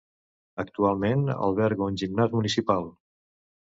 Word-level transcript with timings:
Actualment 0.63 1.23
alberga 1.35 1.87
un 1.93 2.03
gimnàs 2.05 2.37
municipal. 2.41 2.95